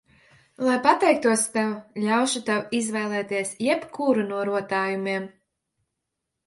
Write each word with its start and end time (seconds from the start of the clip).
Lai 0.67 0.77
pateiktos 0.85 1.43
tev, 1.57 1.75
ļaušu 2.05 2.41
tev 2.49 2.73
izvēlēties 2.81 3.55
jebkuru 3.69 4.27
no 4.33 4.43
rotājumiem. 4.53 5.31